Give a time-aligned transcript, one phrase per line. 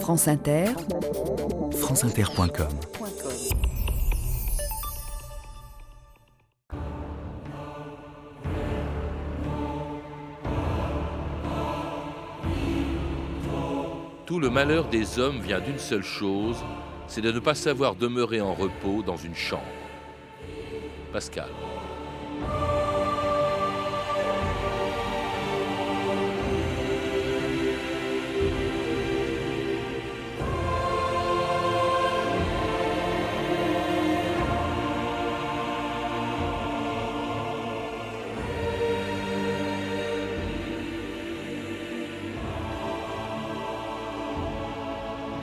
[0.00, 0.66] France Inter,
[1.72, 2.68] franceinter.com
[14.24, 16.56] Tout le malheur des hommes vient d'une seule chose,
[17.06, 19.62] c'est de ne pas savoir demeurer en repos dans une chambre.
[21.12, 21.48] Pascal.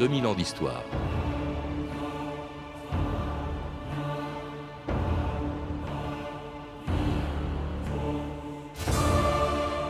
[0.04, 0.84] 2000 ans d'histoire.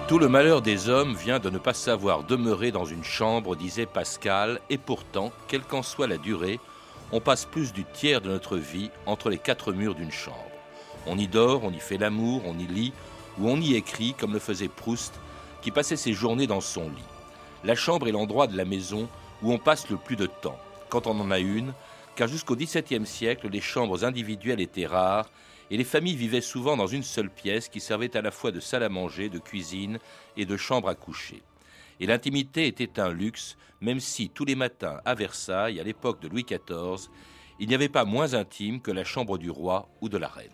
[0.07, 3.87] Tout le malheur des hommes vient de ne pas savoir demeurer dans une chambre, disait
[3.87, 6.59] Pascal, et pourtant, quelle qu'en soit la durée,
[7.11, 10.37] on passe plus du tiers de notre vie entre les quatre murs d'une chambre.
[11.07, 12.93] On y dort, on y fait l'amour, on y lit,
[13.39, 15.19] ou on y écrit, comme le faisait Proust,
[15.63, 17.09] qui passait ses journées dans son lit.
[17.63, 19.09] La chambre est l'endroit de la maison
[19.43, 20.57] où on passe le plus de temps,
[20.89, 21.73] quand on en a une,
[22.15, 25.29] car jusqu'au XVIIe siècle, les chambres individuelles étaient rares
[25.69, 28.59] et les familles vivaient souvent dans une seule pièce qui servait à la fois de
[28.59, 29.99] salle à manger, de cuisine
[30.37, 31.41] et de chambre à coucher.
[31.99, 36.27] Et l'intimité était un luxe, même si tous les matins à Versailles, à l'époque de
[36.27, 37.09] Louis XIV,
[37.59, 40.49] il n'y avait pas moins intime que la chambre du roi ou de la reine.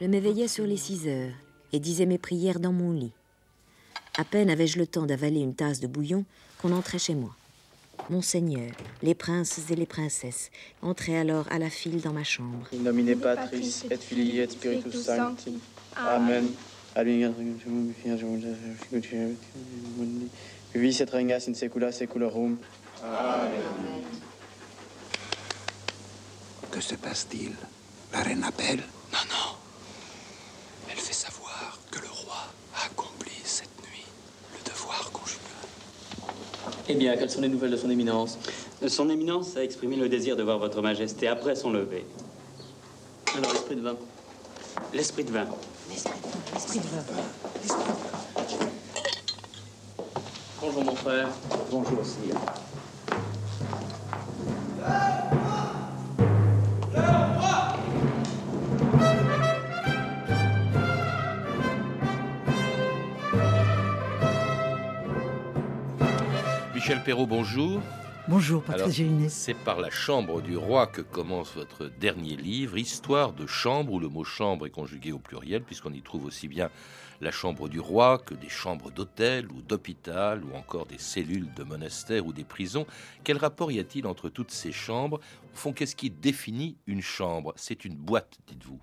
[0.00, 1.34] Je m'éveillais sur les six heures
[1.72, 3.12] et disais mes prières dans mon lit.
[4.18, 6.24] À peine avais-je le temps d'avaler une tasse de bouillon
[6.58, 7.34] qu'on entrait chez moi.
[8.10, 8.70] Monseigneur,
[9.02, 10.50] les princes et les princesses
[10.82, 12.66] entraient alors à la file dans ma chambre.
[12.74, 15.58] In nomine Patris et Filii et Spiritus Sancti.
[15.96, 16.48] Amen.
[20.74, 22.58] Vis et regnas in secula seculorum.
[23.02, 23.60] Amen.
[26.70, 27.52] Que se passe-t-il?
[28.12, 28.82] La reine appelle?
[29.12, 29.56] Non, non.
[30.90, 34.06] Elle fait savoir que le roi a accompli cette nuit
[34.54, 35.68] le devoir conjugal.
[36.92, 38.38] Eh bien, quelles sont les nouvelles de son éminence
[38.86, 42.04] Son éminence a exprimé le désir de voir votre majesté après son lever.
[43.34, 43.96] Alors, l'esprit de vin
[44.92, 45.46] L'esprit de vin.
[45.88, 47.02] L'esprit de vin.
[50.60, 51.28] Bonjour, mon frère.
[51.70, 52.36] Bonjour, sire.
[66.82, 67.80] Michel Perrault, bonjour.
[68.26, 69.28] Bonjour, Patrice Gélinet.
[69.28, 74.00] C'est par la chambre du roi que commence votre dernier livre, Histoire de chambre, où
[74.00, 76.70] le mot chambre est conjugué au pluriel, puisqu'on y trouve aussi bien
[77.20, 81.62] la chambre du roi que des chambres d'hôtel ou d'hôpital, ou encore des cellules de
[81.62, 82.84] monastères ou des prisons.
[83.22, 85.20] Quel rapport y a-t-il entre toutes ces chambres?
[85.54, 87.52] Au fond, qu'est-ce qui définit une chambre?
[87.54, 88.80] C'est une boîte, dites-vous.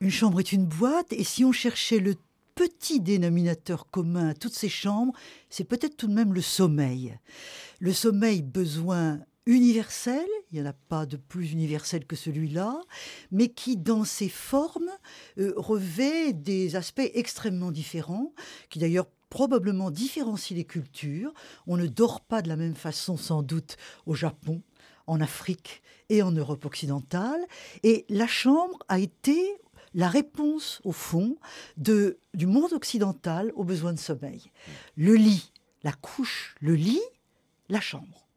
[0.00, 2.14] Une chambre est une boîte, et si on cherchait le
[2.58, 5.12] petit dénominateur commun à toutes ces chambres,
[5.48, 7.16] c'est peut-être tout de même le sommeil.
[7.78, 12.80] Le sommeil, besoin universel, il n'y en a pas de plus universel que celui-là,
[13.30, 14.90] mais qui, dans ses formes,
[15.38, 18.34] euh, revêt des aspects extrêmement différents,
[18.70, 21.32] qui d'ailleurs probablement différencient les cultures.
[21.68, 24.62] On ne dort pas de la même façon, sans doute, au Japon,
[25.06, 27.40] en Afrique et en Europe occidentale.
[27.84, 29.38] Et la chambre a été
[29.94, 31.36] la réponse, au fond,
[31.76, 34.50] du monde occidental aux besoins de sommeil.
[34.96, 37.02] Le lit, la couche, le lit,
[37.68, 38.27] la chambre.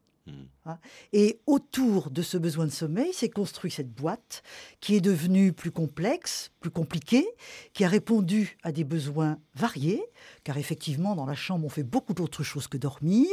[0.64, 0.78] Hein
[1.12, 4.44] Et autour de ce besoin de sommeil s'est construite cette boîte
[4.80, 7.26] qui est devenue plus complexe, plus compliquée,
[7.72, 10.04] qui a répondu à des besoins variés,
[10.44, 13.26] car effectivement dans la chambre on fait beaucoup d'autres choses que dormir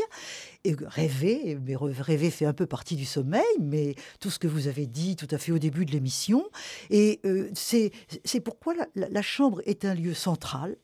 [0.64, 1.60] et rêver.
[1.64, 5.16] Mais rêver fait un peu partie du sommeil, mais tout ce que vous avez dit
[5.16, 6.50] tout à fait au début de l'émission.
[6.90, 10.76] Et euh, c'est pourquoi la chambre est un lieu central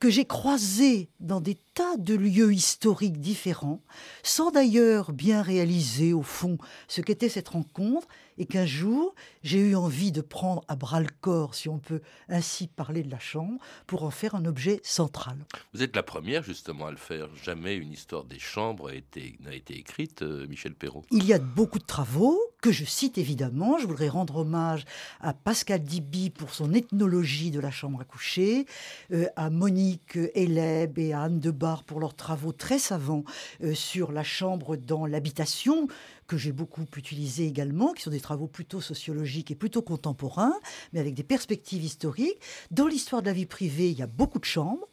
[0.00, 3.82] que j'ai croisé dans des tas de lieux historiques différents,
[4.22, 6.56] sans d'ailleurs bien réaliser au fond
[6.88, 8.08] ce qu'était cette rencontre,
[8.38, 12.00] et qu'un jour j'ai eu envie de prendre à bras le corps, si on peut
[12.30, 15.36] ainsi parler de la chambre, pour en faire un objet central.
[15.74, 17.28] Vous êtes la première justement à le faire.
[17.42, 21.04] Jamais une histoire des chambres n'a été, été, écrite, euh, Michel Perrault.
[21.10, 23.78] Il y a beaucoup de travaux que je cite évidemment.
[23.78, 24.84] Je voudrais rendre hommage
[25.20, 28.66] à Pascal Diby pour son ethnologie de la chambre à coucher,
[29.12, 33.24] euh, à Monique Eleb et à Anne Debar pour leurs travaux très savants
[33.62, 35.88] euh, sur la chambre dans l'habitation
[36.26, 40.54] que j'ai beaucoup utilisé également, qui sont des travaux plutôt sociologiques et plutôt contemporains,
[40.92, 42.40] mais avec des perspectives historiques.
[42.70, 44.86] Dans l'histoire de la vie privée, il y a beaucoup de chambres.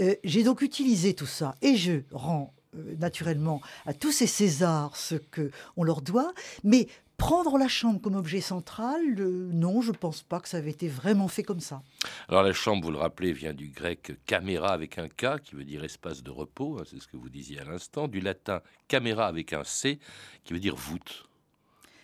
[0.00, 2.52] Euh, j'ai donc utilisé tout ça et je rends
[2.98, 6.32] naturellement à tous ces Césars ce que on leur doit,
[6.62, 10.58] mais prendre la chambre comme objet central, euh, non, je ne pense pas que ça
[10.58, 11.82] avait été vraiment fait comme ça.
[12.28, 15.64] Alors la chambre, vous le rappelez, vient du grec caméra avec un K, qui veut
[15.64, 19.26] dire espace de repos, hein, c'est ce que vous disiez à l'instant, du latin caméra
[19.26, 19.98] avec un C,
[20.44, 21.28] qui veut dire voûte.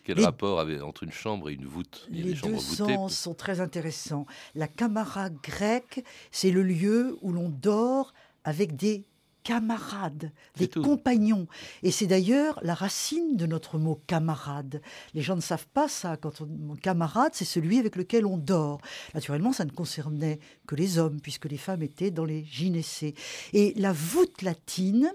[0.05, 2.07] Quel rapport avait entre une chambre et une voûte?
[2.11, 4.27] Les deux sens sont très intéressants.
[4.55, 8.13] La camara grecque, c'est le lieu où l'on dort
[8.45, 9.05] avec des
[9.43, 11.47] camarades, des compagnons.
[11.83, 14.83] Et c'est d'ailleurs la racine de notre mot camarade.
[15.15, 16.17] Les gens ne savent pas ça.
[16.17, 18.81] Quand on camarade, c'est celui avec lequel on dort.
[19.15, 23.15] Naturellement, ça ne concernait que les hommes, puisque les femmes étaient dans les gynécées.
[23.53, 25.13] Et la voûte latine,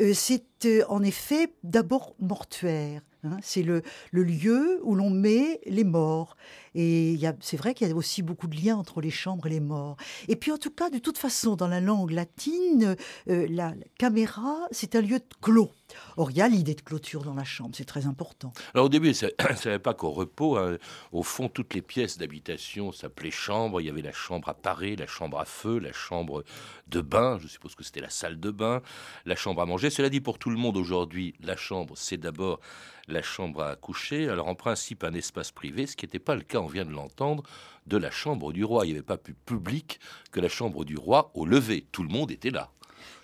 [0.00, 3.02] euh, c'est euh, en effet d'abord mortuaire.
[3.32, 3.38] Hein.
[3.42, 3.82] c'est le,
[4.12, 6.36] lieu où l'on met les morts.
[6.74, 9.60] Et c'est vrai qu'il y a aussi beaucoup de liens entre les chambres et les
[9.60, 9.96] morts.
[10.28, 12.96] Et puis en tout cas, de toute façon, dans la langue latine,
[13.28, 15.70] euh, la, caméra, c'est un lieu clos.
[16.16, 18.52] Or, il y a l'idée de clôture dans la chambre, c'est très important.
[18.74, 20.78] Alors au début, ça ne savait pas qu'au repos, hein,
[21.12, 23.80] au fond, toutes les pièces d'habitation s'appelaient chambre.
[23.80, 26.44] Il y avait la chambre à parer, la chambre à feu, la chambre
[26.88, 28.82] de bain, je suppose que c'était la salle de bain,
[29.24, 29.90] la chambre à manger.
[29.90, 32.60] Cela dit, pour tout le monde aujourd'hui, la chambre, c'est d'abord
[33.08, 34.28] la chambre à coucher.
[34.28, 36.92] Alors en principe, un espace privé, ce qui n'était pas le cas, on vient de
[36.92, 37.42] l'entendre,
[37.86, 38.84] de la chambre du roi.
[38.84, 40.00] Il n'y avait pas plus public
[40.30, 41.86] que la chambre du roi au lever.
[41.92, 42.70] Tout le monde était là.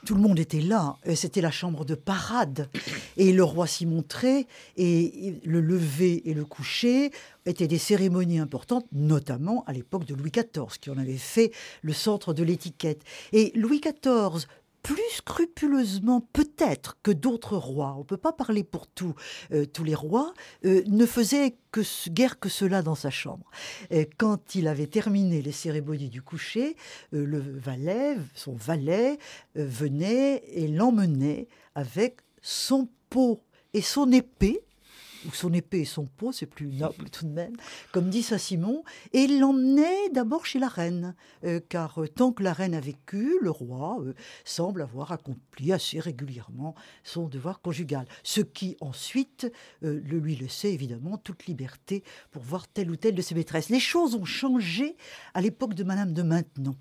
[0.04, 0.96] Tout le monde était là.
[1.06, 2.68] Euh, c'était la chambre de parade.
[3.16, 4.46] Et le roi s'y montrait.
[4.76, 7.10] Et le lever et le coucher
[7.46, 11.92] étaient des cérémonies importantes, notamment à l'époque de Louis XIV, qui en avait fait le
[11.92, 13.02] centre de l'étiquette.
[13.32, 14.46] Et Louis XIV
[14.84, 19.14] plus scrupuleusement peut-être que d'autres rois, on ne peut pas parler pour tous
[19.50, 20.34] euh, tous les rois,
[20.66, 23.50] euh, ne faisait que, guère que cela dans sa chambre.
[23.90, 26.76] Et quand il avait terminé les cérémonies du coucher,
[27.14, 29.18] euh, le valet, son valet,
[29.54, 33.42] venait et l'emmenait avec son pot
[33.72, 34.60] et son épée
[35.26, 37.56] ou son épée et son pot, c'est plus noble tout de même,
[37.92, 38.82] comme dit Saint-Simon,
[39.12, 43.38] et l'emmenait d'abord chez la reine, euh, car euh, tant que la reine a vécu,
[43.40, 49.50] le roi euh, semble avoir accompli assez régulièrement son devoir conjugal, ce qui ensuite
[49.82, 53.68] le lui laissait évidemment toute liberté pour voir telle ou telle de ses maîtresses.
[53.68, 54.96] Les choses ont changé
[55.34, 56.76] à l'époque de Madame de Maintenon.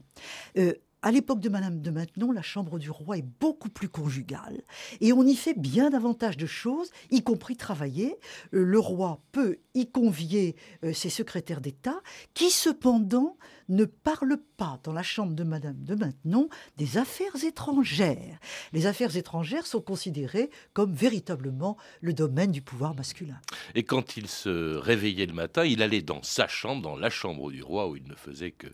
[1.05, 4.61] À l'époque de Madame de Maintenon, la chambre du roi est beaucoup plus conjugale
[5.01, 8.15] et on y fait bien davantage de choses, y compris travailler.
[8.53, 10.55] Euh, le roi peut y convier
[10.85, 12.00] euh, ses secrétaires d'État
[12.33, 13.35] qui cependant
[13.69, 18.39] ne parlent pas dans la chambre de Madame de Maintenon des affaires étrangères.
[18.71, 23.39] Les affaires étrangères sont considérées comme véritablement le domaine du pouvoir masculin.
[23.75, 27.51] Et quand il se réveillait le matin, il allait dans sa chambre, dans la chambre
[27.51, 28.68] du roi, où il ne faisait que,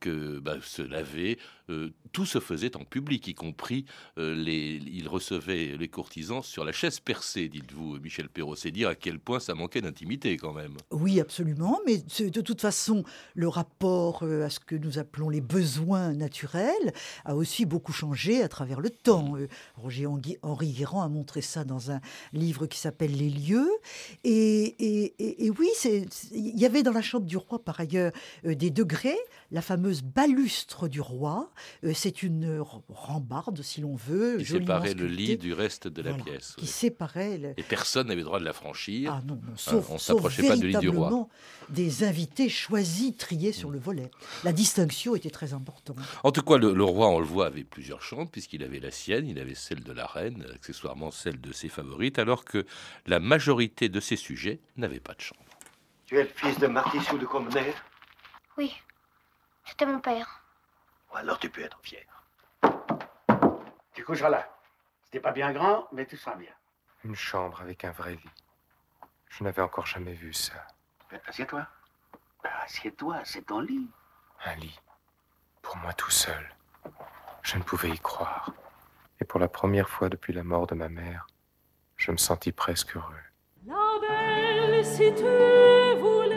[0.00, 1.38] que bah, se laver.
[1.68, 3.84] Euh, tout se faisait en public, y compris
[4.18, 8.56] euh, les, il recevait les courtisans sur la chaise percée, dites-vous, Michel Perrault.
[8.56, 10.76] C'est dire à quel point ça manquait d'intimité quand même.
[10.90, 11.78] Oui, absolument.
[11.86, 13.04] Mais de toute façon,
[13.34, 16.92] le rapport euh, à ce que nous appelons les besoins naturels
[17.24, 19.36] a aussi beaucoup changé à travers le temps.
[19.36, 20.06] Euh, Roger
[20.42, 22.00] Henri Guérand a montré ça dans un
[22.32, 23.70] livre qui s'appelle Les lieux.
[24.24, 25.68] Et, et, oui,
[26.32, 28.12] il y avait dans la chambre du roi, par ailleurs,
[28.44, 29.18] euh, des degrés.
[29.50, 31.50] La fameuse balustre du roi,
[31.92, 34.38] c'est une rambarde, si l'on veut.
[34.38, 36.54] Qui séparait le lit du reste de la pièce.
[36.56, 37.54] Qui séparait.
[37.56, 39.12] Et personne n'avait le droit de la franchir.
[39.12, 41.28] Ah non, non sauf, on s'approchait pas du lit du roi.
[41.68, 44.09] Des invités choisis, triés sur le volet.
[44.44, 45.98] La distinction était très importante.
[46.24, 49.26] En tout cas, le, roi, on le voit, avait plusieurs chambres, puisqu'il avait la sienne,
[49.26, 52.66] il avait celle de la reine, accessoirement celle de ses favorites, alors que
[53.06, 55.40] la majorité de ses sujets n'avaient pas de chambre.
[56.06, 57.72] Tu es le fils de Martissou de Combener
[58.56, 58.74] Oui,
[59.64, 60.42] c'était mon père.
[61.14, 62.06] Alors tu peux être fier.
[63.94, 64.48] Tu coucheras là.
[65.04, 66.52] C'était pas bien grand, mais tout sera bien.
[67.04, 68.30] Une chambre avec un vrai lit.
[69.28, 70.66] Je n'avais encore jamais vu ça.
[71.26, 71.66] Assieds-toi.
[72.64, 73.88] Assieds-toi, c'est ton lit.
[74.46, 74.78] Un lit.
[75.60, 76.54] Pour moi tout seul.
[77.42, 78.52] Je ne pouvais y croire.
[79.20, 81.26] Et pour la première fois depuis la mort de ma mère,
[81.96, 83.14] je me sentis presque heureux.
[83.66, 85.24] La belle, si tu
[86.00, 86.36] voulais,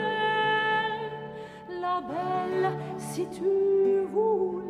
[1.69, 4.62] la belle, si tu voulais,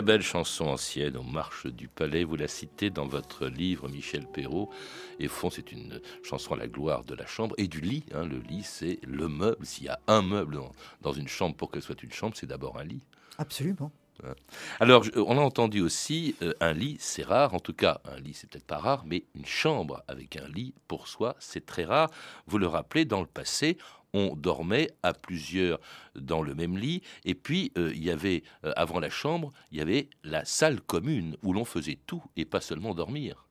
[0.00, 2.24] très belle chanson ancienne, On marche du palais.
[2.24, 4.70] Vous la citez dans votre livre, Michel Perrault.
[5.18, 8.06] Et fond, c'est une chanson à la gloire de la chambre et du lit.
[8.14, 8.24] hein.
[8.24, 9.66] Le lit, c'est le meuble.
[9.66, 12.46] S'il y a un meuble dans, dans une chambre pour qu'elle soit une chambre, c'est
[12.46, 13.02] d'abord un lit.
[13.36, 13.92] Absolument.
[14.24, 14.32] Hein.
[14.78, 17.52] Alors, on a entendu aussi euh, un lit, c'est rare.
[17.52, 20.72] En tout cas, un lit, c'est peut-être pas rare, mais une chambre avec un lit
[20.88, 22.08] pour soi, c'est très rare.
[22.46, 23.76] Vous le rappelez, dans le passé,
[24.14, 25.80] on dormait à plusieurs
[26.14, 27.02] dans le même lit.
[27.24, 30.80] Et puis, euh, il y avait, euh, avant la chambre, il y avait la salle
[30.80, 33.46] commune où l'on faisait tout et pas seulement dormir.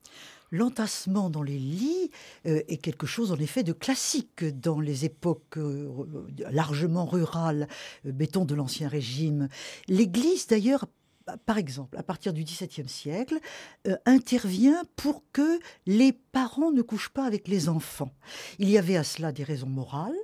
[0.51, 2.09] L'entassement dans les lits
[2.47, 5.59] euh, est quelque chose en effet de classique dans les époques
[6.49, 7.67] largement rurales,
[8.03, 9.47] mettons de l'Ancien Régime.
[9.87, 10.85] L'Église d'ailleurs,
[11.45, 13.37] par exemple, à partir du XVIIe siècle,
[14.07, 18.11] intervient pour que les parents ne couchent pas avec les enfants.
[18.57, 20.17] Il y avait à cela des raisons morales,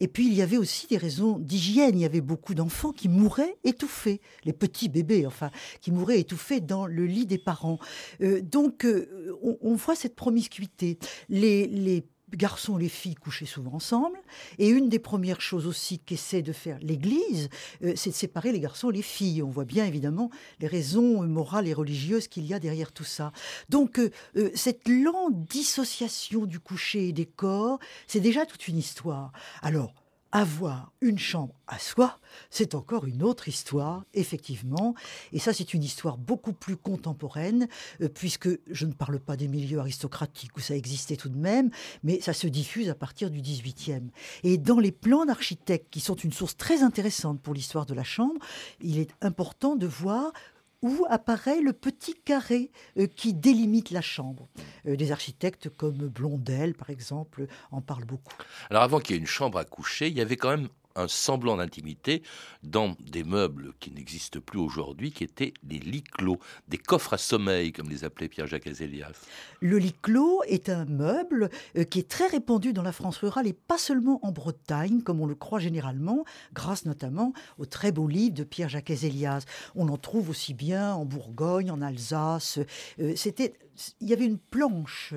[0.00, 1.98] et puis il y avait aussi des raisons d'hygiène.
[1.98, 6.60] Il y avait beaucoup d'enfants qui mouraient étouffés, les petits bébés, enfin, qui mouraient étouffés
[6.60, 7.78] dans le lit des parents.
[8.20, 10.98] Euh, donc euh, on, on voit cette promiscuité.
[11.28, 14.18] Les, les garçons et les filles couchaient souvent ensemble.
[14.58, 17.48] Et une des premières choses aussi qu'essaie de faire l'Église,
[17.84, 19.42] euh, c'est de séparer les garçons et les filles.
[19.42, 20.30] On voit bien évidemment
[20.60, 23.32] les raisons morales et religieuses qu'il y a derrière tout ça.
[23.68, 28.78] Donc euh, euh, cette lente dissociation du coucher et des corps, c'est déjà toute une
[28.78, 29.32] histoire.
[29.62, 29.94] Alors,
[30.36, 32.18] avoir une chambre à soi,
[32.50, 34.94] c'est encore une autre histoire, effectivement.
[35.32, 37.68] Et ça, c'est une histoire beaucoup plus contemporaine,
[38.02, 41.70] euh, puisque je ne parle pas des milieux aristocratiques où ça existait tout de même,
[42.04, 44.08] mais ça se diffuse à partir du 18e.
[44.42, 48.04] Et dans les plans d'architectes, qui sont une source très intéressante pour l'histoire de la
[48.04, 48.38] chambre,
[48.82, 50.32] il est important de voir
[50.82, 54.48] où apparaît le petit carré euh, qui délimite la chambre.
[54.86, 58.34] Euh, des architectes comme Blondel, par exemple, en parlent beaucoup.
[58.70, 61.08] Alors avant qu'il y ait une chambre à coucher, il y avait quand même un
[61.08, 62.22] semblant d'intimité
[62.62, 66.38] dans des meubles qui n'existent plus aujourd'hui, qui étaient les lits clos,
[66.68, 69.12] des coffres à sommeil, comme les appelait Pierre-Jacques Azélias.
[69.60, 73.46] Le lit clos est un meuble euh, qui est très répandu dans la France rurale
[73.46, 78.08] et pas seulement en Bretagne, comme on le croit généralement, grâce notamment au très beau
[78.08, 79.44] livre de Pierre-Jacques Azélias.
[79.74, 82.58] On en trouve aussi bien en Bourgogne, en Alsace.
[83.00, 83.54] Euh, C'était,
[84.00, 85.14] il y avait une planche.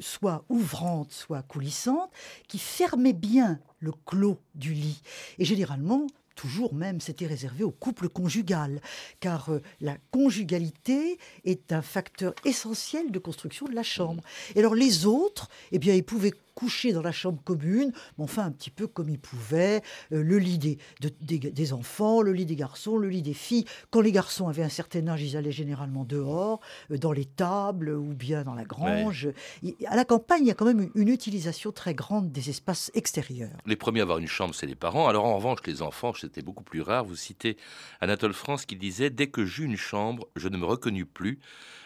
[0.00, 2.10] Soit ouvrante, soit coulissante,
[2.48, 5.02] qui fermait bien le clos du lit.
[5.38, 8.80] Et généralement, toujours même, c'était réservé au couple conjugal,
[9.20, 14.22] car euh, la conjugalité est un facteur essentiel de construction de la chambre.
[14.54, 18.44] Et alors les autres, eh bien, ils pouvaient coucher dans la chambre commune, mais enfin
[18.44, 19.82] un petit peu comme ils pouvaient,
[20.12, 23.34] euh, le lit des, de- des, des enfants, le lit des garçons, le lit des
[23.34, 23.64] filles.
[23.90, 27.90] Quand les garçons avaient un certain âge, ils allaient généralement dehors, euh, dans les tables
[27.90, 29.28] ou bien dans la grange.
[29.62, 32.50] Il- À la campagne, il y a quand même une, une utilisation très grande des
[32.50, 33.56] espaces extérieurs.
[33.66, 35.08] Les premiers à avoir une chambre, c'est les parents.
[35.08, 37.04] Alors en revanche, les enfants, c'était beaucoup plus rare.
[37.04, 37.56] Vous citez
[38.00, 41.40] Anatole France qui disait Dès que j'eus une chambre, je ne me reconnus plus.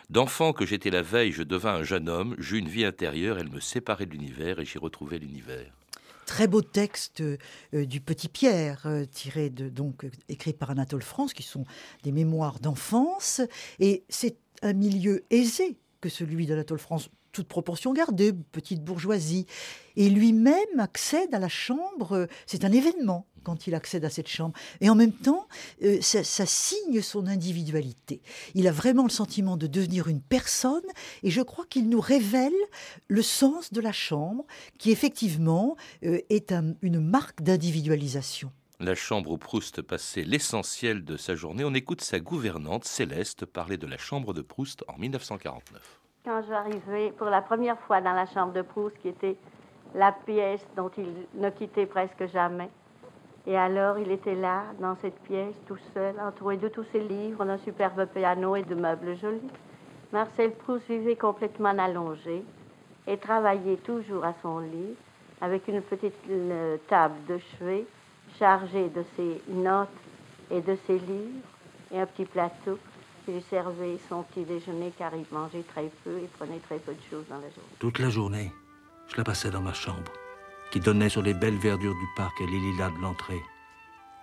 [0.09, 2.37] D'enfant que j'étais la veille, je devins un jeune homme.
[2.39, 5.73] J'eus une vie intérieure, elle me séparait de l'univers et j'y retrouvais l'univers.
[6.27, 7.37] Très beau texte euh,
[7.73, 11.65] du Petit Pierre, euh, tiré de, donc euh, écrit par Anatole France, qui sont
[12.05, 13.41] des mémoires d'enfance.
[13.81, 19.47] Et c'est un milieu aisé que celui d'Anatole France, toute proportion gardée, petite bourgeoisie.
[19.97, 24.27] Et lui-même accède à la chambre, euh, c'est un événement quand il accède à cette
[24.29, 24.55] chambre.
[24.81, 25.47] Et en même temps,
[25.85, 28.21] euh, ça, ça signe son individualité.
[28.57, 30.83] Il a vraiment le sentiment de devenir une personne,
[31.23, 32.53] et je crois qu'il nous révèle
[33.07, 34.45] le sens de la chambre,
[34.79, 38.51] qui effectivement euh, est un- une marque d'individualisation.
[38.81, 41.65] La chambre où Proust passait l'essentiel de sa journée.
[41.65, 46.01] On écoute sa gouvernante, Céleste, parler de la chambre de Proust en 1949.
[46.25, 49.37] Quand j'arrivais pour la première fois dans la chambre de Proust, qui était
[49.95, 51.07] la pièce dont il
[51.41, 52.69] ne quittait presque jamais.
[53.47, 57.45] Et alors, il était là, dans cette pièce, tout seul, entouré de tous ses livres,
[57.45, 59.41] d'un superbe piano et de meubles jolis.
[60.13, 62.43] Marcel Proust vivait complètement allongé
[63.07, 64.97] et travaillait toujours à son lit,
[65.41, 67.87] avec une petite euh, table de chevet
[68.39, 69.89] chargée de ses notes
[70.51, 71.47] et de ses livres,
[71.93, 72.79] et un petit plateau
[73.25, 76.93] qui lui servait son petit déjeuner, car il mangeait très peu et prenait très peu
[76.93, 77.77] de choses dans la journée.
[77.79, 78.53] Toute la journée,
[79.07, 80.13] je la passais dans ma chambre,
[80.71, 83.41] qui donnait sur les belles verdures du parc et les lilas de l'entrée.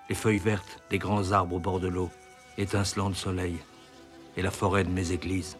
[0.09, 2.09] Les feuilles vertes des grands arbres au bord de l'eau,
[2.57, 3.57] étincelant de soleil,
[4.37, 5.57] et la forêt de mes églises.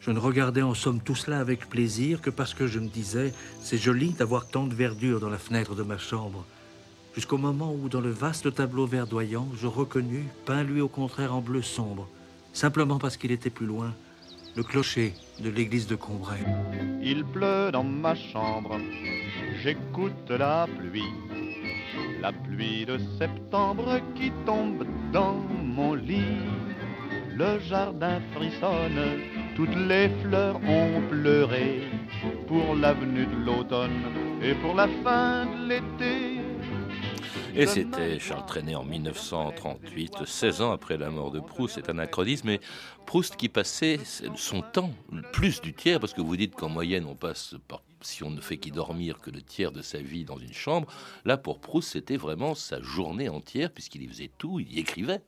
[0.00, 3.32] Je ne regardais en somme tout cela avec plaisir que parce que je me disais,
[3.60, 6.44] c'est joli d'avoir tant de verdure dans la fenêtre de ma chambre.
[7.16, 11.40] Jusqu'au moment où, dans le vaste tableau verdoyant, je reconnus, peint lui au contraire en
[11.40, 12.08] bleu sombre,
[12.52, 13.94] simplement parce qu'il était plus loin,
[14.54, 16.44] le clocher de l'église de Combray.
[17.02, 18.78] Il pleut dans ma chambre,
[19.62, 21.12] j'écoute la pluie,
[22.20, 26.40] la pluie de septembre qui tombe dans mon lit,
[27.34, 29.20] le jardin frissonne,
[29.54, 31.82] toutes les fleurs ont pleuré
[32.46, 34.02] pour l'avenue de l'automne
[34.42, 36.40] et pour la fin de l'été.
[37.54, 41.76] Et c'était Charles Trenet en 1938, 16 ans après la mort de Proust.
[41.76, 42.60] C'est anachronisme, mais
[43.06, 43.98] Proust qui passait
[44.34, 44.90] son temps,
[45.32, 47.54] plus du tiers, parce que vous dites qu'en moyenne on passe,
[48.06, 50.88] si on ne fait qu'y dormir, que le tiers de sa vie dans une chambre.
[51.24, 55.22] Là, pour Proust, c'était vraiment sa journée entière, puisqu'il y faisait tout, il y écrivait.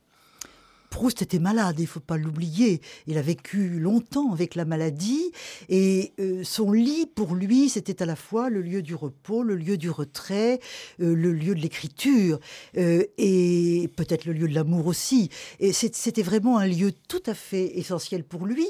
[0.91, 2.81] Proust était malade, il faut pas l'oublier.
[3.07, 5.33] Il a vécu longtemps avec la maladie
[5.69, 9.57] et euh, son lit, pour lui, c'était à la fois le lieu du repos, le
[9.57, 10.61] lieu du retrait,
[11.01, 12.39] euh, le lieu de l'écriture
[12.77, 15.31] euh, et peut-être le lieu de l'amour aussi.
[15.61, 18.67] Et c'était vraiment un lieu tout à fait essentiel pour lui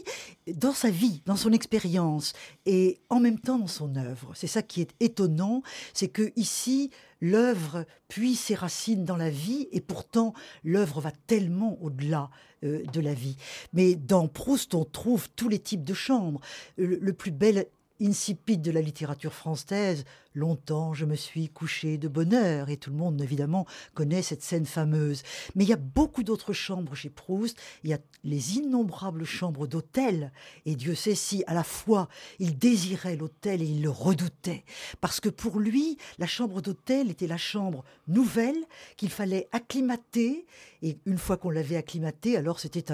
[0.46, 2.32] dans sa vie, dans son expérience
[2.66, 4.32] et en même temps dans son œuvre.
[4.34, 5.62] C'est ça qui est étonnant,
[5.94, 10.34] c'est que ici, l'œuvre puise ses racines dans la vie et pourtant
[10.64, 12.30] l'œuvre va tellement au-delà
[12.64, 13.36] euh, de la vie.
[13.72, 16.40] Mais dans Proust, on trouve tous les types de chambres.
[16.76, 17.66] le plus bel
[18.00, 20.04] insipide de la littérature française,
[20.38, 24.42] longtemps je me suis couché de bonne heure, et tout le monde évidemment connaît cette
[24.42, 25.22] scène fameuse.
[25.54, 29.66] Mais il y a beaucoup d'autres chambres chez Proust, il y a les innombrables chambres
[29.66, 30.32] d'hôtel,
[30.64, 34.64] et Dieu sait si à la fois il désirait l'hôtel et il le redoutait,
[35.00, 38.56] parce que pour lui, la chambre d'hôtel était la chambre nouvelle
[38.96, 40.46] qu'il fallait acclimater,
[40.82, 42.92] et une fois qu'on l'avait acclimatée, alors c'était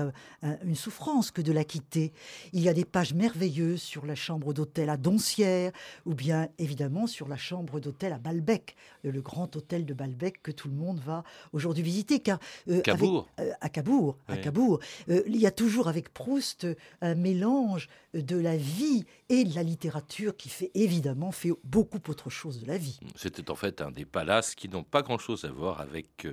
[0.65, 2.13] une souffrance que de la quitter.
[2.55, 5.73] Il y a des pages merveilleuses sur la chambre d'hôtel à Doncières,
[6.07, 10.51] ou bien évidemment sur la chambre d'hôtel à Balbec, le grand hôtel de Balbec que
[10.51, 12.21] tout le monde va aujourd'hui visiter.
[12.21, 13.29] Car, euh, Cabourg.
[13.41, 14.17] Euh, à Cabourg.
[14.29, 14.81] À Cabourg.
[15.09, 16.67] Euh, il y a toujours avec Proust
[17.01, 22.31] un mélange de la vie et de la littérature qui fait évidemment fait beaucoup autre
[22.31, 23.01] chose de la vie.
[23.17, 26.27] C'était en fait un des palaces qui n'ont pas grand-chose à voir avec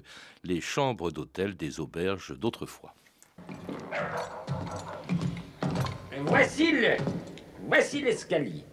[0.44, 2.94] les chambres d'hôtel des auberges d'autrefois.
[6.26, 6.98] Voici le,
[7.68, 8.64] voici l'escalier.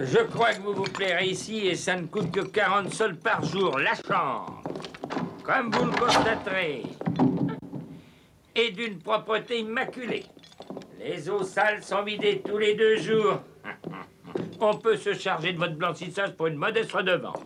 [0.00, 3.44] Je crois que vous vous plairez ici et ça ne coûte que 40 sols par
[3.44, 4.62] jour, la chambre.
[5.42, 6.82] Comme vous le constaterez.
[8.54, 10.24] Et d'une propreté immaculée.
[10.98, 13.40] Les eaux sales sont vidées tous les deux jours.
[14.60, 17.42] On peut se charger de votre blanchissage pour une modeste redevance.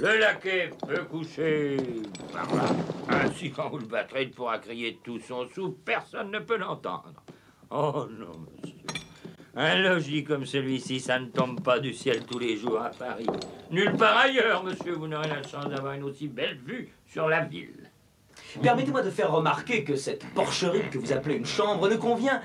[0.00, 1.76] Le laquais peut coucher
[2.32, 2.64] par là.
[3.08, 5.78] Ainsi, quand vous le battrez, il pourra crier tout son sou.
[5.84, 7.14] Personne ne peut l'entendre.
[7.70, 8.71] Oh non, monsieur.
[9.54, 13.26] Un logis comme celui-ci, ça ne tombe pas du ciel tous les jours à Paris.
[13.70, 17.44] Nulle part ailleurs, monsieur, vous n'aurez la chance d'avoir une aussi belle vue sur la
[17.44, 17.90] ville.
[18.62, 22.40] Permettez-moi de faire remarquer que cette porcherie que vous appelez une chambre ne convient.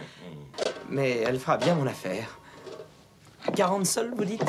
[0.90, 2.40] Mais elle fera bien mon affaire.
[3.56, 4.44] 40 sols, vous dites?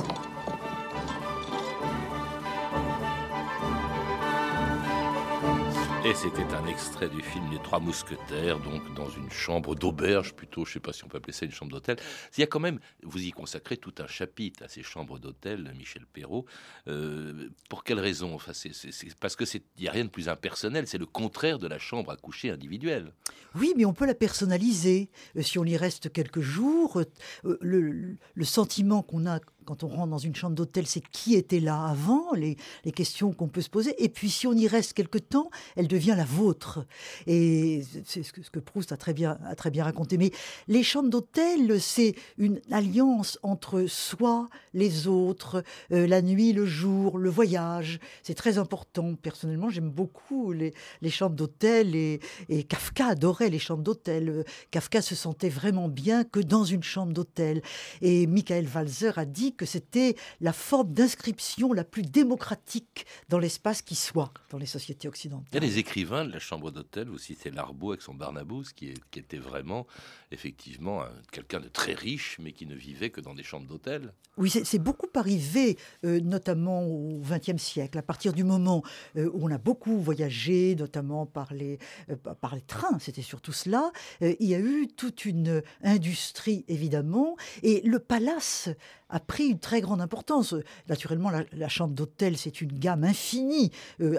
[6.15, 10.71] C'était un extrait du film Les Trois Mousquetaires, donc dans une chambre d'auberge plutôt, je
[10.71, 11.97] ne sais pas si on peut appeler ça une chambre d'hôtel.
[12.37, 15.73] Il y a quand même, vous y consacrez tout un chapitre à ces chambres d'hôtel,
[15.77, 16.47] Michel Perrault.
[16.89, 18.35] Euh, pour quelle raison?
[18.35, 18.73] Enfin, c'est,
[19.21, 22.11] Parce que il n'y a rien de plus impersonnel, c'est le contraire de la chambre
[22.11, 23.13] à coucher individuelle.
[23.55, 25.11] Oui, mais on peut la personnaliser.
[25.37, 27.01] Euh, si on y reste quelques jours,
[27.45, 31.35] euh, le, le sentiment qu'on a quand on rentre dans une chambre d'hôtel, c'est qui
[31.35, 32.57] était là avant, les,
[32.93, 34.03] questions qu'on peut se poser.
[34.03, 36.87] Et puis si on y reste quelque temps, elle devient la vôtre.
[37.27, 40.17] Et c'est ce que, Proust a très, bien, a très bien raconté.
[40.17, 40.31] Mais
[40.69, 47.19] les chambres d'hôtel, c'est une alliance entre soi, les autres, euh, la nuit, le jour,
[47.19, 48.01] le voyage.
[48.23, 49.17] C'est très important.
[49.17, 50.73] Personnellement, j'aime beaucoup les,
[51.11, 54.47] chambres d'hôtel et, et, Kafka adorait les chambres d'hôtel.
[54.71, 57.61] Kafka se sentait vraiment bien que dans une chambre d'hôtel.
[58.01, 63.83] Et Michael Walzer a dit que c'était la forme d'inscription la plus démocratique dans l'espace
[63.83, 65.49] qui soit dans les sociétés occidentales.
[65.53, 68.73] Il y a les écrivains de la chambre d'hôtel, vous citez Larbeau avec son Barnabous,
[68.75, 69.87] qui, qui était vraiment,
[70.31, 74.13] effectivement, quelqu'un de très riche, mais qui ne vivait que dans des chambres d'hôtel.
[74.37, 78.85] Oui, c'est beaucoup arrivé, euh, notamment au XXe siècle, à partir du moment
[79.17, 83.53] euh, où on a beaucoup voyagé, notamment par les, euh, par les trains, c'était surtout
[83.53, 83.91] cela.
[84.21, 88.69] il y a eu toute une industrie, évidemment, et le palace
[89.09, 90.55] a pris une très grande importance.
[90.89, 94.19] Naturellement, la, chambre d'hôtel, c'est une gamme infinie euh,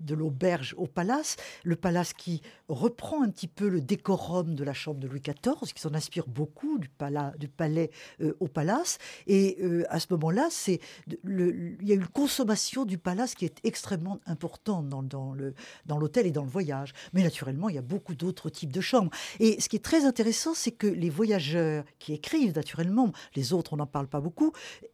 [0.00, 1.36] de l'auberge au palace.
[1.64, 5.72] Le palace qui reprend un petit peu le décorum de la chambre de Louis XIV,
[5.72, 6.90] qui s'en inspire beaucoup du,
[7.38, 8.98] du palais euh, au palace.
[9.26, 13.60] Et euh, à ce moment-là, c'est il y a une consommation du palace qui est
[13.64, 16.92] extrêmement importante dans, dans l'hôtel et dans le voyage.
[17.12, 19.10] Mais naturellement, il y a beaucoup d'autres types de chambres.
[19.40, 23.72] Et ce qui est très intéressant, c'est que les voyageurs qui écrivent, naturellement, les autres,
[23.72, 24.52] on n'en parle pas beaucoup,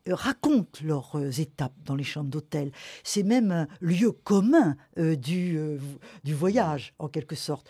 [0.08, 2.72] racontent leurs euh, étapes dans les chambres d'hôtel.
[3.04, 5.78] C'est même un lieu commun euh, euh,
[6.24, 7.68] du voyage, en quelque sorte.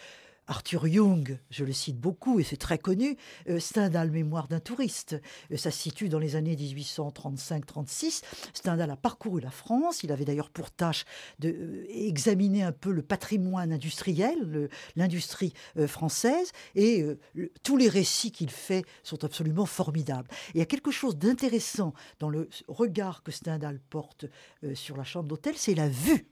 [0.53, 3.17] Arthur Young, je le cite beaucoup et c'est très connu,
[3.49, 5.17] euh, Stendhal, Mémoire d'un touriste.
[5.51, 8.21] Euh, ça se situe dans les années 1835-36.
[8.53, 10.03] Stendhal a parcouru la France.
[10.03, 11.07] Il avait d'ailleurs pour tâche
[11.39, 16.53] d'examiner un peu le patrimoine industriel, l'industrie euh, française.
[16.75, 17.19] Et euh,
[17.63, 20.29] tous les récits qu'il fait sont absolument formidables.
[20.55, 24.27] Il y a quelque chose d'intéressant dans le regard que Stendhal porte
[24.65, 26.27] euh, sur la chambre d'hôtel, c'est la vue.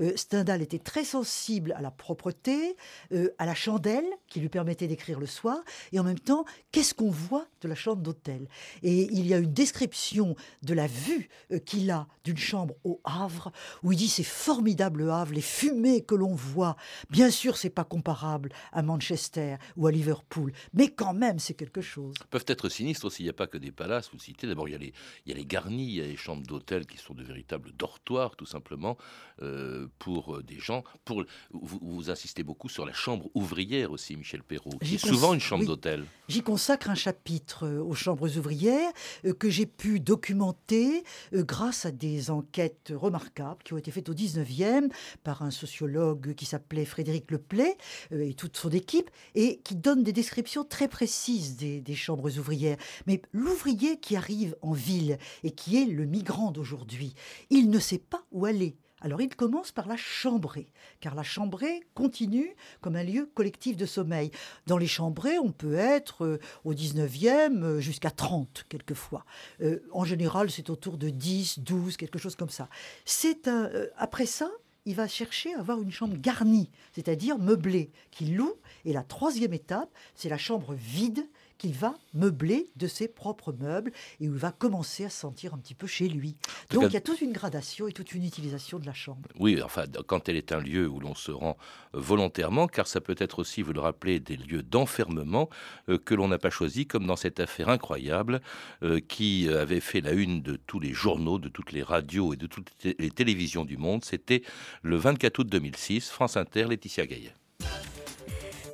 [0.00, 2.76] Euh, Stendhal était très sensible à la propreté,
[3.12, 5.58] euh, à la chandelle qui lui permettait d'écrire le soir,
[5.92, 8.48] et en même temps, qu'est-ce qu'on voit de la chambre d'hôtel?
[8.82, 13.00] Et il y a une description de la vue euh, qu'il a d'une chambre au
[13.04, 16.76] Havre, où il dit c'est formidable le Havre, les fumées que l'on voit.
[17.10, 21.80] Bien sûr, c'est pas comparable à Manchester ou à Liverpool, mais quand même, c'est quelque
[21.80, 22.14] chose.
[22.30, 23.22] peuvent être sinistres aussi.
[23.22, 24.46] Il n'y a pas que des palaces, vous le citez.
[24.46, 27.22] D'abord, il y a les garnis, il y a les chambres d'hôtel qui sont de
[27.22, 28.96] véritables dortoirs, tout simplement,
[29.42, 30.82] euh, pour euh, des gens.
[31.04, 35.34] Pour, vous, vous insistez beaucoup sur la chambre ouvrière aussi, Michel Perrault, qui est souvent
[35.34, 35.66] une chambre oui.
[35.66, 36.06] d'hôtel.
[36.28, 38.90] J'y consacre un chapitre euh, aux chambres ouvrières
[39.38, 44.90] que j'ai pu documenter grâce à des enquêtes remarquables qui ont été faites au 19e
[45.22, 47.76] par un sociologue qui s'appelait Frédéric Leplay
[48.12, 52.78] et toute son équipe et qui donne des descriptions très précises des, des chambres ouvrières.
[53.06, 57.14] Mais l'ouvrier qui arrive en ville et qui est le migrant d'aujourd'hui,
[57.50, 58.76] il ne sait pas où aller.
[59.02, 60.68] Alors il commence par la chambrée,
[61.00, 64.30] car la chambrée continue comme un lieu collectif de sommeil.
[64.66, 69.26] Dans les chambrées, on peut être euh, au 19e euh, jusqu'à 30 quelquefois.
[69.60, 72.70] Euh, en général, c'est autour de 10, 12, quelque chose comme ça.
[73.04, 74.50] C'est un, après ça,
[74.86, 78.54] il va chercher à avoir une chambre garnie, c'est-à-dire meublée, qu'il loue.
[78.86, 81.28] Et la troisième étape, c'est la chambre vide
[81.58, 85.54] qu'il va meubler de ses propres meubles et où il va commencer à se sentir
[85.54, 86.36] un petit peu chez lui.
[86.70, 89.28] Donc cas- il y a toute une gradation et toute une utilisation de la chambre.
[89.38, 91.56] Oui, enfin, quand elle est un lieu où l'on se rend
[91.94, 95.48] euh, volontairement, car ça peut être aussi, vous le rappelez, des lieux d'enfermement
[95.88, 98.40] euh, que l'on n'a pas choisi, comme dans cette affaire incroyable
[98.82, 102.36] euh, qui avait fait la une de tous les journaux, de toutes les radios et
[102.36, 104.04] de toutes les télévisions du monde.
[104.04, 104.42] C'était
[104.82, 107.32] le 24 août 2006, France Inter, Laetitia Gaillet.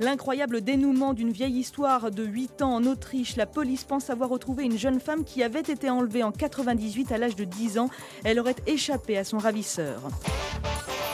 [0.00, 3.37] L'incroyable dénouement d'une vieille histoire de 8 ans en Autriche.
[3.37, 7.18] La police pense avoir retrouvé une jeune femme qui avait été enlevée en 98 à
[7.18, 7.90] l'âge de 10 ans.
[8.24, 10.02] Elle aurait échappé à son ravisseur.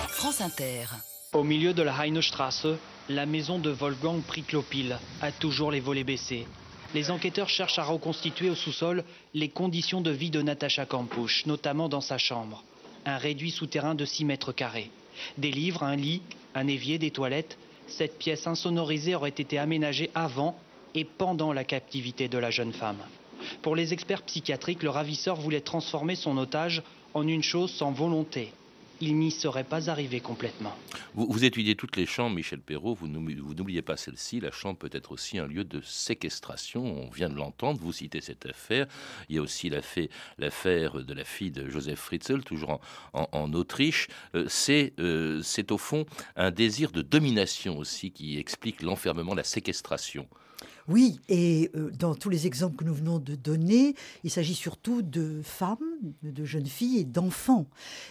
[0.09, 0.87] France Inter.
[1.33, 2.67] Au milieu de la Heinestrasse,
[3.09, 6.47] la maison de Wolfgang Priklopil a toujours les volets baissés.
[6.95, 11.89] Les enquêteurs cherchent à reconstituer au sous-sol les conditions de vie de Natacha Kampusch, notamment
[11.91, 12.65] dans sa chambre.
[13.05, 14.91] Un réduit souterrain de 6 mètres carrés.
[15.37, 16.23] Des livres, un lit,
[16.55, 17.59] un évier, des toilettes.
[17.89, 20.57] Cette pièce insonorisée aurait été aménagée avant
[20.95, 22.99] et pendant la captivité de la jeune femme.
[23.63, 26.83] Pour les experts psychiatriques, le ravisseur voulait transformer son otage
[27.15, 28.53] en une chose sans volonté.
[29.01, 30.77] Il n'y serait pas arrivé complètement.
[31.15, 34.41] Vous, étudiez toutes les chambres, Michel Perrault, vous n'oubli- vous n'oubliez pas celle-ci.
[34.41, 36.85] La chambre peut être aussi un lieu de séquestration.
[36.85, 38.87] On vient de l'entendre, vous citez cette affaire.
[39.29, 42.81] Il y a aussi l'affaire, de la fille de Joseph Fritzl, toujours
[43.13, 44.09] en, Autriche.
[44.35, 44.49] Euh,
[44.99, 46.05] euh, c'est au fond
[46.37, 50.27] un désir de domination aussi qui explique l'enfermement, la séquestration.
[50.89, 55.03] Oui, et euh, dans tous les exemples que nous venons de donner, il s'agit surtout
[55.03, 55.79] de femmes,
[56.23, 57.67] de jeunes filles et d'enfants.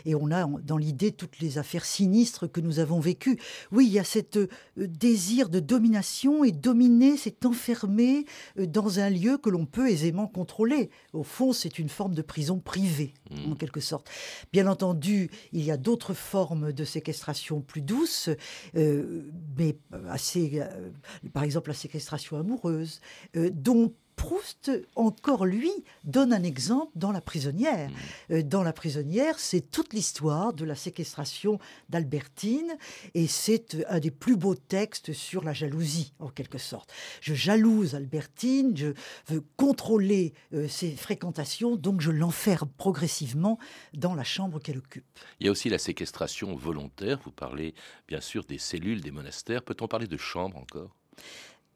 [0.05, 3.39] Et on a dans l'idée toutes les affaires sinistres que nous avons vécues.
[3.71, 4.37] Oui, il y a cet
[4.75, 8.25] désir de domination et dominer, c'est enfermer
[8.59, 10.89] euh, dans un lieu que l'on peut aisément contrôler.
[11.13, 13.13] Au fond, c'est une forme de prison privée,
[13.47, 14.09] en quelque sorte.
[14.53, 18.29] Bien entendu, il y a d'autres formes de séquestration plus douces,
[18.75, 19.23] euh,
[19.57, 19.77] mais
[20.09, 20.89] assez, euh,
[21.33, 25.71] par exemple la séquestration amoureuse, euh, dont Proust, encore lui,
[26.03, 27.89] donne un exemple dans La prisonnière.
[28.31, 32.77] Euh, dans La prisonnière, c'est toute l'histoire de la séquestration d'Albertine,
[33.13, 36.91] et c'est euh, un des plus beaux textes sur la jalousie, en quelque sorte.
[37.21, 38.93] Je jalouse Albertine, je
[39.27, 43.59] veux contrôler euh, ses fréquentations, donc je l'enferme progressivement
[43.93, 45.05] dans la chambre qu'elle occupe.
[45.39, 47.19] Il y a aussi la séquestration volontaire.
[47.23, 47.75] Vous parlez
[48.07, 49.61] bien sûr des cellules, des monastères.
[49.61, 50.95] Peut-on parler de chambres encore?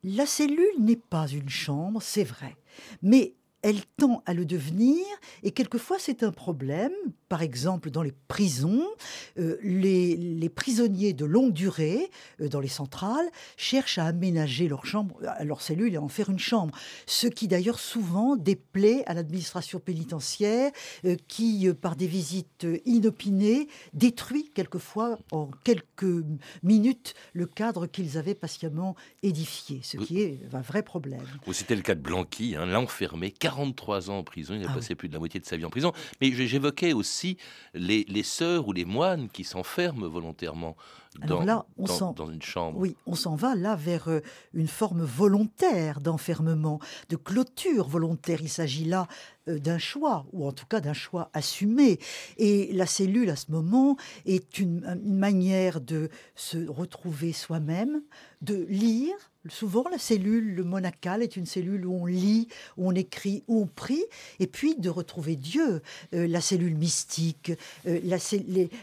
[0.03, 2.55] La cellule n'est pas une chambre, c'est vrai,
[3.03, 5.05] mais elle tend à le devenir,
[5.43, 6.93] et quelquefois c'est un problème
[7.31, 8.85] par exemple, dans les prisons,
[9.39, 14.85] euh, les, les, prisonniers de longue durée, euh, dans les centrales, cherchent à aménager leur
[14.85, 16.77] chambre, leur cellule et à en faire une chambre.
[17.05, 20.73] Ce qui d'ailleurs souvent déplaît à l'administration pénitentiaire,
[21.05, 26.25] euh, qui, par des visites inopinées, détruit quelquefois en quelques
[26.63, 31.23] minutes le cadre qu'ils avaient patiemment édifié, ce qui est un vrai problème.
[31.53, 34.95] C'était le cas de Blanqui, hein, l'enfermé, 43 ans en prison, il a ah passé
[34.95, 35.93] plus de la moitié de sa vie en prison.
[36.19, 37.20] Mais j'évoquais aussi
[37.73, 40.75] les, les sœurs ou les moines qui s'enferment volontairement
[41.19, 42.79] dans, là, on dans, une chambre.
[42.79, 44.21] Oui, on s'en va là vers euh,
[44.53, 46.79] une forme volontaire d'enfermement,
[47.09, 48.39] de clôture volontaire.
[48.41, 49.07] Il s'agit là
[49.49, 51.99] euh, d'un choix, ou en tout cas d'un choix assumé.
[52.37, 58.01] Et la cellule, à ce moment, est une manière de se retrouver soi-même,
[58.41, 62.93] de lire, Souvent, la cellule le monacale est une cellule où on lit, où on
[62.93, 64.03] écrit, où on prie,
[64.39, 65.81] et puis de retrouver Dieu.
[66.13, 67.51] Euh, la cellule mystique,
[67.87, 68.17] euh, la,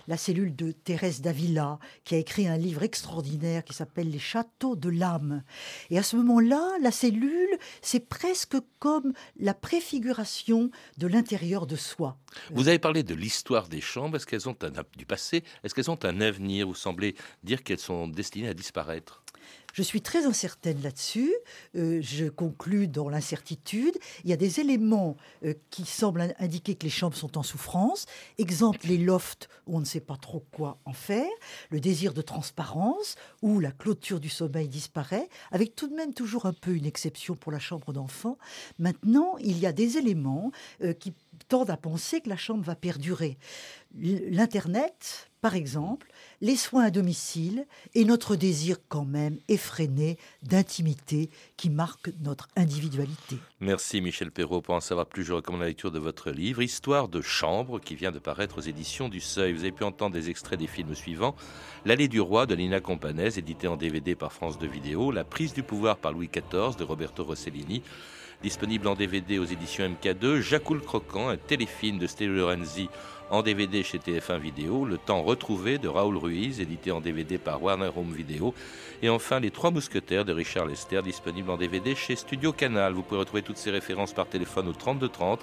[0.09, 4.75] la, cellule de Thérèse d'Avila, qui a écrit un livre extraordinaire qui s'appelle Les châteaux
[4.75, 5.45] de l'âme.
[5.91, 12.19] Et à ce moment-là, la cellule, c'est presque comme la préfiguration de l'intérieur de soi.
[12.51, 14.17] Vous avez parlé de l'histoire des chambres.
[14.17, 15.45] Est-ce qu'elles ont un, du passé?
[15.63, 16.67] Est-ce qu'elles ont un avenir?
[16.67, 19.23] Vous semblez dire qu'elles sont destinées à disparaître
[19.75, 21.33] je suis très incertaine là-dessus.
[21.77, 23.97] Euh, je conclus dans l'incertitude.
[24.25, 28.07] Il y a des éléments euh, qui semblent indiquer que les chambres sont en souffrance.
[28.39, 31.29] Exemple, les lofts où on ne sait pas trop quoi en faire.
[31.71, 36.47] Le désir de transparence où la clôture du sommeil disparaît, avec tout de même toujours
[36.47, 38.39] un peu une exception pour la chambre d'enfant.
[38.79, 40.51] Maintenant, il y a des éléments
[40.83, 41.15] euh, qui
[41.49, 43.39] tendent à penser que la chambre va perdurer.
[43.95, 51.71] L'Internet, par exemple, les soins à domicile et notre désir quand même effréné d'intimité qui
[51.71, 53.37] marque notre individualité.
[53.61, 54.61] Merci Michel Perrault.
[54.61, 57.95] Pour en savoir plus, je recommande la lecture de votre livre Histoire de chambre qui
[57.95, 59.53] vient de paraître aux éditions du Seuil.
[59.53, 61.37] Vous avez pu entendre des extraits des films suivants
[61.85, 65.55] L'allée du roi de Nina Companès, édité en DVD par France de Vidéo, La prise
[65.55, 67.83] du pouvoir par Louis XIV de Roberto Rossellini,
[68.43, 72.89] disponible en DVD aux éditions MK2, Jacques le Croquant, un téléfilm de Stéphane Lorenzi
[73.31, 77.63] en DVD chez TF1 Vidéo, Le Temps retrouvé de Raoul Ruiz, édité en DVD par
[77.63, 78.55] Warner Home Video,
[79.03, 82.93] et enfin Les Trois Mousquetaires de Richard Lester, disponible en DVD chez Studio Canal.
[82.93, 85.41] Vous pouvez retrouver toutes ces références par téléphone au 32 30,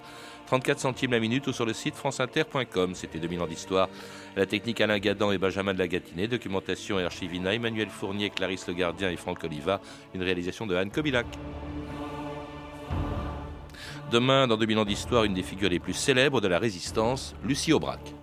[0.48, 2.96] 34 centimes la minute ou sur le site franceinter.com.
[2.96, 3.90] C'était 2000 ans d'histoire.
[4.36, 8.68] La technique Alain Gadan et Benjamin de la Gatinet, documentation et archivina Emmanuel Fournier, Clarisse
[8.68, 9.80] Le Gardien et Franck Oliva,
[10.14, 11.28] une réalisation de Anne Kobilac.
[14.12, 17.74] Demain, dans 2000 ans d'histoire, une des figures les plus célèbres de la résistance, Lucie
[17.74, 18.16] Aubrac.